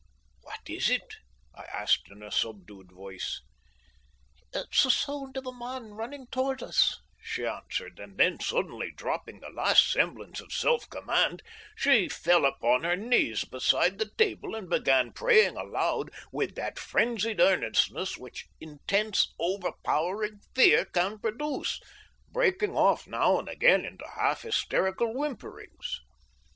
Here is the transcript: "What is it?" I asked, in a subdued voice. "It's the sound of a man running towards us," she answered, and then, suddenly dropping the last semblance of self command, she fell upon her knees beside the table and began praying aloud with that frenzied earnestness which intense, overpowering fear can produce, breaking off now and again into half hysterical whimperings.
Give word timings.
"What 0.41 0.61
is 0.67 0.89
it?" 0.89 1.17
I 1.53 1.65
asked, 1.65 2.09
in 2.09 2.23
a 2.23 2.31
subdued 2.31 2.91
voice. 2.91 3.43
"It's 4.51 4.81
the 4.81 4.89
sound 4.89 5.37
of 5.37 5.45
a 5.45 5.53
man 5.53 5.91
running 5.91 6.25
towards 6.31 6.63
us," 6.63 6.99
she 7.21 7.45
answered, 7.45 7.99
and 7.99 8.17
then, 8.17 8.39
suddenly 8.39 8.89
dropping 8.91 9.41
the 9.41 9.51
last 9.51 9.91
semblance 9.91 10.41
of 10.41 10.51
self 10.53 10.89
command, 10.89 11.43
she 11.75 12.09
fell 12.09 12.45
upon 12.45 12.83
her 12.83 12.95
knees 12.95 13.45
beside 13.45 13.99
the 13.99 14.09
table 14.17 14.55
and 14.55 14.71
began 14.71 15.13
praying 15.13 15.55
aloud 15.55 16.09
with 16.31 16.55
that 16.55 16.79
frenzied 16.79 17.39
earnestness 17.39 18.17
which 18.17 18.47
intense, 18.59 19.31
overpowering 19.37 20.39
fear 20.55 20.83
can 20.85 21.19
produce, 21.19 21.79
breaking 22.31 22.75
off 22.75 23.05
now 23.05 23.37
and 23.37 23.47
again 23.47 23.85
into 23.85 24.07
half 24.15 24.41
hysterical 24.41 25.13
whimperings. 25.13 26.01